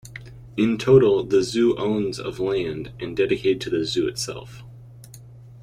In 0.57 0.79
total, 0.79 1.23
the 1.23 1.43
zoo 1.43 1.77
owns 1.77 2.19
of 2.19 2.39
land, 2.39 2.91
with 2.99 3.13
dedicated 3.15 3.61
to 3.61 3.69
the 3.69 3.85
zoo 3.85 4.07
itself. 4.07 4.63